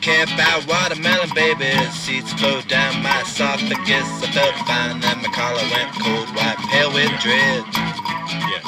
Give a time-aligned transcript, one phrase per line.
[0.00, 1.66] care about watermelon, baby.
[1.90, 4.06] Seeds flow down my esophagus.
[4.22, 7.64] I felt fine, then my collar went cold, white, pale with dread.
[8.46, 8.62] Yeah.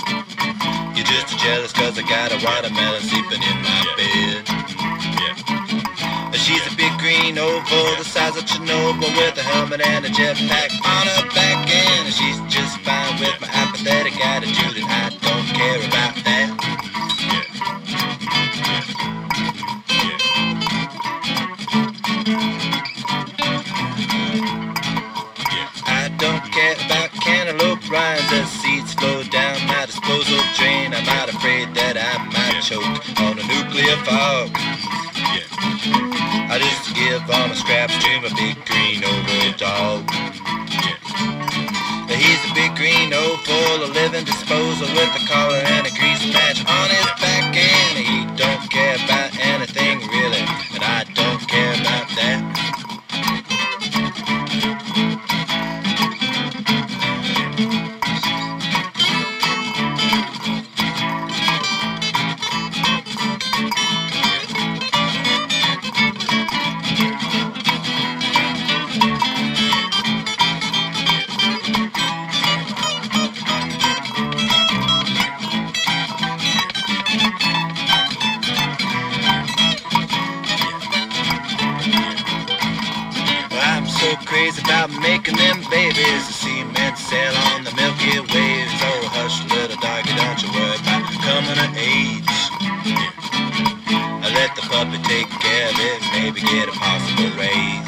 [0.94, 4.42] You're just jealous cause I got a watermelon sleeping in my bed.
[5.22, 6.32] Yeah.
[6.32, 10.72] She's a big green oval, the size of Chernobyl, with a helmet and a jetpack
[10.80, 12.06] on her back end.
[12.08, 14.77] And she's just fine with my apathetic attitude,
[26.38, 30.94] Care about cantaloupe rinds as seeds flow down my disposal drain.
[30.94, 32.86] I'm not afraid that I might choke
[33.18, 34.54] on a nuclear fog.
[36.46, 40.06] I just give all my scraps to my big green oval dog.
[42.06, 46.22] But he's a big green oval, a living disposal with a collar and a grease
[46.30, 47.17] patch on his
[84.08, 86.24] So crazy about making them babies.
[86.24, 88.72] The sea men sail on the Milky Waves.
[88.80, 92.24] Oh, hush, little doggy, don't you worry about coming of age.
[94.24, 97.84] I let the puppy take care of it, maybe get a possible raise.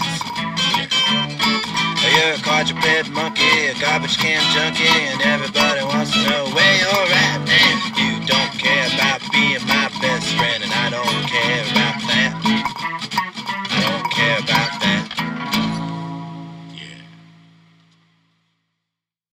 [2.04, 7.12] You're a quadruped monkey, a garbage can junkie, and everybody wants to know where you're
[7.16, 7.40] at.
[7.48, 11.79] And you don't care about being my best friend, and I don't care